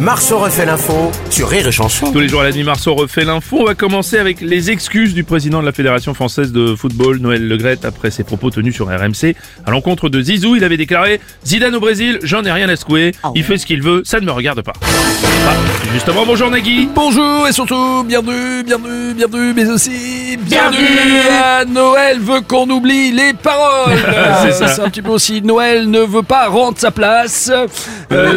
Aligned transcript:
Marceau 0.00 0.38
refait 0.38 0.66
l'info 0.66 1.10
sur 1.30 1.48
Rire 1.48 1.66
et 1.68 1.72
Chanson. 1.72 2.12
Tous 2.12 2.20
les 2.20 2.28
jours 2.28 2.40
à 2.40 2.44
la 2.44 2.52
nuit, 2.52 2.64
Marceau 2.64 2.94
refait 2.94 3.24
l'info. 3.24 3.58
On 3.60 3.64
va 3.64 3.74
commencer 3.74 4.18
avec 4.18 4.40
les 4.40 4.70
excuses 4.70 5.14
du 5.14 5.24
président 5.24 5.60
de 5.60 5.66
la 5.66 5.72
Fédération 5.72 6.14
française 6.14 6.52
de 6.52 6.74
football, 6.74 7.18
Noël 7.18 7.46
Legrette, 7.46 7.84
après 7.84 8.10
ses 8.10 8.24
propos 8.24 8.50
tenus 8.50 8.74
sur 8.74 8.86
RMC. 8.86 9.34
À 9.66 9.70
l'encontre 9.70 10.08
de 10.08 10.20
Zizou, 10.20 10.56
il 10.56 10.64
avait 10.64 10.76
déclaré 10.76 11.20
Zidane 11.44 11.74
au 11.74 11.80
Brésil, 11.80 12.18
j'en 12.22 12.42
ai 12.44 12.52
rien 12.52 12.68
à 12.68 12.76
secouer. 12.76 13.12
Il 13.34 13.44
fait 13.44 13.58
ce 13.58 13.66
qu'il 13.66 13.82
veut, 13.82 14.02
ça 14.04 14.20
ne 14.20 14.26
me 14.26 14.32
regarde 14.32 14.62
pas. 14.62 14.72
Ah, 14.82 15.52
justement, 15.92 16.24
bonjour 16.26 16.50
Nagui. 16.50 16.88
Bonjour 16.94 17.46
et 17.48 17.52
surtout 17.52 18.04
bienvenue, 18.04 18.62
bienvenue, 18.64 19.14
bienvenue, 19.14 19.52
mais 19.54 19.68
aussi 19.68 20.38
bienvenue 20.40 21.18
à 21.42 21.64
Noël 21.64 22.18
veut 22.20 22.40
qu'on 22.40 22.68
oublie 22.70 23.12
les 23.12 23.34
paroles. 23.34 23.98
C'est 24.42 24.52
ça. 24.52 24.68
C'est 24.68 24.82
un 24.82 24.88
petit 24.88 25.02
peu 25.02 25.10
aussi 25.10 25.42
Noël 25.42 25.90
ne 25.90 26.00
veut 26.00 26.22
pas 26.22 26.48
rendre 26.48 26.78
sa 26.78 26.90
place. 26.90 27.50
Euh, 28.12 28.36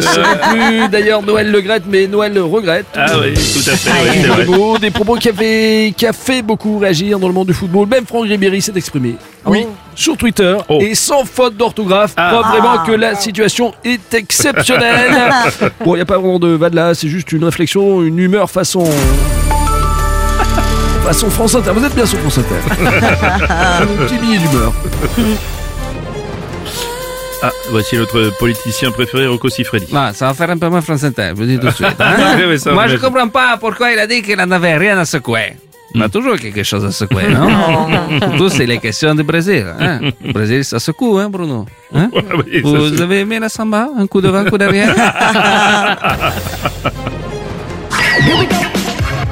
plus 0.50 0.88
d'ailleurs 0.88 1.22
Noël 1.22 1.37
le 1.46 1.56
regrette, 1.56 1.84
mais 1.88 2.06
Noël 2.06 2.32
le 2.34 2.42
regrette. 2.44 2.86
Ah 2.94 3.06
oui, 3.20 3.32
tout 3.34 3.70
à 3.70 3.76
fait, 3.76 3.90
oui, 3.90 4.08
c'est 4.12 4.20
Des 4.22 4.28
vrai. 4.28 4.44
propos, 4.44 4.78
des 4.78 4.90
propos 4.90 5.14
qui, 5.16 5.28
avaient, 5.28 5.94
qui 5.96 6.06
a 6.06 6.12
fait 6.12 6.42
beaucoup 6.42 6.78
réagir 6.78 7.18
dans 7.18 7.28
le 7.28 7.34
monde 7.34 7.46
du 7.46 7.54
football. 7.54 7.86
Même 7.88 8.04
Franck 8.06 8.24
Ribéry 8.26 8.60
s'est 8.60 8.72
exprimé. 8.74 9.16
Oui, 9.46 9.66
sur 9.94 10.16
Twitter 10.16 10.56
Oh. 10.68 10.78
et 10.80 10.94
sans 10.94 11.24
faute 11.24 11.56
d'orthographe. 11.56 12.12
Ah. 12.16 12.30
Preuve 12.32 12.60
vraiment 12.60 12.84
que 12.84 12.92
la 12.92 13.14
situation 13.14 13.72
est 13.84 14.12
exceptionnelle. 14.14 15.32
bon, 15.84 15.94
il 15.94 15.98
n'y 15.98 16.02
a 16.02 16.06
pas 16.06 16.18
vraiment 16.18 16.38
de 16.38 16.48
va 16.48 16.68
de 16.70 16.76
là, 16.76 16.94
c'est 16.94 17.08
juste 17.08 17.32
une 17.32 17.44
réflexion, 17.44 18.02
une 18.02 18.18
humeur 18.18 18.50
façon. 18.50 18.84
façon 21.04 21.30
France 21.30 21.54
Inter. 21.54 21.70
Vous 21.74 21.84
êtes 21.84 21.94
bien 21.94 22.04
sur 22.06 22.18
France 22.18 22.38
Inter. 22.38 22.84
un 23.48 23.86
petit 24.04 24.16
billet 24.18 24.38
d'humeur. 24.38 24.72
Ah, 27.42 27.50
voici 27.70 27.96
notre 27.96 28.36
politicien 28.38 28.90
préféré, 28.90 29.26
Rocco 29.28 29.48
Siffredi. 29.48 29.86
Ça 30.12 30.26
va 30.26 30.34
faire 30.34 30.50
un 30.50 30.58
peu 30.58 30.68
moins 30.68 30.80
France 30.80 31.04
Inter, 31.04 31.28
je 31.30 31.34
vous 31.34 31.44
dis 31.46 31.58
tout 31.58 31.66
de 31.68 31.72
suite. 31.80 31.94
hein. 32.00 32.36
Oui, 32.36 32.58
Moi, 32.72 32.86
je 32.88 32.94
être- 32.94 33.00
comprends 33.00 33.28
pas 33.28 33.56
pourquoi 33.60 33.92
il 33.92 33.98
a 33.98 34.06
dit 34.06 34.22
qu'il 34.22 34.36
n'en 34.36 34.50
avait 34.50 34.76
rien 34.76 34.98
à 34.98 35.04
secouer. 35.04 35.52
Il 35.94 36.02
a 36.02 36.08
toujours 36.08 36.36
quelque 36.36 36.62
chose 36.64 36.84
à 36.84 36.90
secouer, 36.90 37.28
non? 37.30 37.48
Surtout, 38.20 38.48
c'est 38.50 38.66
les 38.66 38.78
questions 38.78 39.14
du 39.14 39.22
Brésil. 39.22 39.64
Hein? 39.80 40.00
Le 40.24 40.32
Brésil, 40.32 40.64
ça 40.64 40.78
secoue, 40.80 41.16
hein, 41.18 41.30
Bruno 41.30 41.64
Hein? 41.94 42.10
Oui, 42.12 42.60
Vous 42.62 43.00
avez 43.00 43.20
aimé 43.20 43.38
la 43.38 43.48
samba? 43.48 43.88
Un 43.96 44.06
coup 44.06 44.20
devant, 44.20 44.38
un 44.38 44.44
coup 44.44 44.58
derrière? 44.58 44.94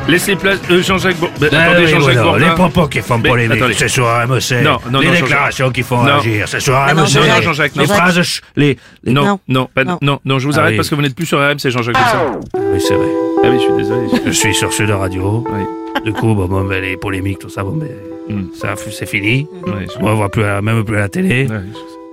Laissez 0.09 0.37
place, 0.37 0.61
euh, 0.71 0.83
Jean-Jacques 0.83 1.17
Bourdin. 1.17 1.49
Ah 1.53 1.62
attendez, 1.62 1.81
oui, 1.85 1.91
Jean-Jacques 1.91 2.15
voilà, 2.15 2.23
Bourdin. 2.23 2.49
les 2.49 2.55
propos 2.55 2.87
qui 2.87 3.01
font 3.01 3.19
Mais, 3.19 3.29
polémique, 3.29 3.57
attendez. 3.57 3.75
c'est 3.75 3.89
sur 3.89 4.05
RMC. 4.07 4.62
Non, 4.62 4.79
non, 4.91 5.01
les 5.01 5.07
non, 5.09 5.12
déclarations 5.15 5.71
qui 5.71 5.83
font 5.83 5.97
Non. 6.03 6.21
réagir, 6.21 6.47
c'est 6.49 6.61
sur 6.61 6.75
non, 6.75 6.79
RMC. 6.81 6.95
Non, 7.19 7.43
Jean-Jacques, 7.43 7.75
les 7.77 7.87
phrases, 7.87 8.41
les... 8.55 8.79
les- 9.03 9.12
Non, 9.12 9.25
Non. 9.25 9.41
non, 9.49 9.69
pas- 9.75 9.83
Non. 9.84 9.99
non, 10.03 10.21
non, 10.25 10.39
je 10.39 10.47
vous 10.47 10.55
Ah 10.59 10.61
arrête 10.61 10.71
oui. 10.73 10.77
parce 10.77 10.89
que 10.91 10.95
vous 10.95 11.03
n'êtes 11.03 11.17
plus 11.17 11.27
sur 11.27 11.39
RM, 11.41 11.59
c'est 11.59 11.73
Jean-Jacques 11.73 11.97
Bourdin. 11.97 12.39
Oui, 12.73 12.81
c'est 12.81 12.95
vrai. 12.95 13.07
Ah 13.43 13.49
oui, 13.51 13.57
je 13.59 13.62
suis 13.65 13.73
désolé. 13.77 14.07
Je 14.27 14.31
suis 14.31 14.55
sur 14.55 14.73
Sud 14.73 14.91
Radio. 14.91 15.45
Oui. 15.51 15.62
Du 16.05 16.12
coup, 16.12 16.34
bon, 16.34 16.47
bon, 16.47 16.62
ben, 16.65 16.81
les 16.81 16.97
polémiques, 16.97 17.41
tout 17.41 17.49
ça, 17.49 17.65
bon, 17.65 17.73
ben, 17.77 17.89
Hmm. 18.29 18.45
ça, 18.61 18.75
c'est 18.77 19.07
fini. 19.07 19.47
Je- 19.67 19.99
On 20.01 20.11
ne 20.11 20.15
voit 20.15 20.31
plus, 20.31 20.45
à- 20.45 20.62
même 20.62 20.84
plus 20.84 20.97
à 20.97 21.01
la 21.01 21.09
télé. 21.09 21.49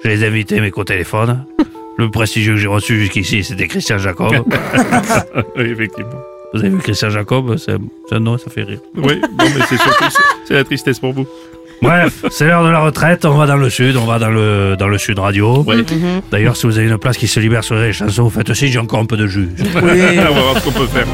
Je 0.04 0.10
les 0.10 0.24
ai 0.24 0.28
invités, 0.28 0.60
mais 0.62 0.72
qu'au 0.72 0.84
téléphone. 0.84 1.46
Le 1.98 2.10
prestigieux 2.10 2.54
que 2.56 2.60
j'ai 2.60 2.68
reçu 2.68 3.00
jusqu'ici, 3.00 3.44
c'était 3.44 3.68
Christian 3.68 4.00
Jacob. 4.00 4.34
Oui, 5.56 5.66
effectivement. 5.66 6.10
Vous 6.54 6.60
avez 6.60 6.70
vu 6.70 6.78
Christian 6.80 7.10
Jacob 7.10 7.56
C'est 7.58 7.74
un 8.16 8.20
nom, 8.20 8.38
ça 8.38 8.50
fait 8.52 8.64
rire. 8.64 8.80
Oui, 8.96 9.20
non, 9.22 9.30
mais 9.40 9.62
c'est 9.68 9.78
surtout, 9.78 10.06
c'est- 10.48 10.54
la 10.54 10.64
tristesse 10.64 11.00
pour 11.00 11.14
vous. 11.14 11.26
Bref, 11.82 12.24
c'est 12.32 12.46
l'heure 12.48 12.64
de 12.64 12.70
la 12.70 12.80
retraite. 12.80 13.26
On 13.26 13.36
va 13.36 13.46
dans 13.46 13.58
le 13.58 13.70
Sud, 13.70 13.98
on 13.98 14.06
va 14.06 14.18
dans 14.20 14.30
le, 14.30 14.76
dans 14.78 14.88
le 14.88 14.98
Sud 14.98 15.20
Radio. 15.20 15.64
Oui. 15.68 15.84
D'ailleurs, 16.32 16.56
si 16.56 16.66
vous 16.66 16.78
avez 16.78 16.88
une 16.88 16.98
place 16.98 17.18
qui 17.18 17.28
se 17.28 17.40
libère 17.42 17.64
sur 17.64 17.76
les 17.76 17.92
chansons, 17.92 18.24
vous 18.24 18.30
faites 18.30 18.50
aussi, 18.50 18.70
j'ai 18.70 18.80
encore 18.80 19.00
un 19.00 19.06
peu 19.06 19.18
de 19.18 19.28
jus. 19.28 19.50
On 19.76 19.80
va 19.82 20.30
voir 20.32 20.58
ce 20.60 20.64
qu'on 20.64 20.72
peut 20.72 20.88
faire. 20.88 21.08